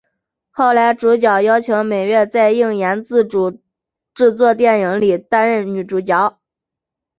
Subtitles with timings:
[0.49, 3.61] 后来主角邀请美月在映研自主
[4.15, 6.39] 制作电影里担任女主角。